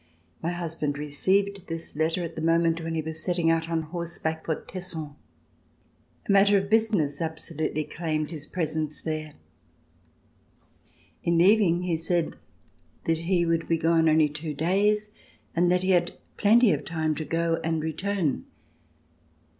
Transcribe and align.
My 0.41 0.49
husband 0.49 0.97
received 0.97 1.67
this 1.67 1.95
letter 1.95 2.23
at 2.23 2.35
the 2.35 2.41
mo 2.41 2.57
ment 2.57 2.83
when 2.83 2.95
he 2.95 3.03
was 3.03 3.21
setting 3.23 3.51
out 3.51 3.69
on 3.69 3.83
horseback 3.83 4.43
for 4.45 4.55
Tesson. 4.55 5.13
A 6.27 6.31
matter 6.31 6.57
of 6.57 6.71
business 6.71 7.21
absolutely 7.21 7.83
claimed 7.83 8.31
his 8.31 8.47
presence 8.47 8.99
there. 8.99 9.33
In 11.23 11.37
leaving 11.37 11.83
he 11.83 11.97
said 11.97 12.35
that 13.03 13.19
he 13.19 13.45
would 13.45 13.67
be 13.67 13.77
gone 13.77 14.09
only 14.09 14.27
two 14.27 14.55
days 14.55 15.15
and 15.55 15.71
that 15.71 15.83
he 15.83 15.91
had 15.91 16.13
plenty 16.35 16.71
of 16.71 16.83
time 16.83 17.13
to 17.13 17.23
go 17.23 17.59
and 17.63 17.83
return. 17.83 18.45